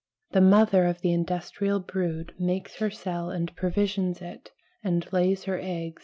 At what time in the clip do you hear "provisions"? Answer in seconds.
3.55-4.19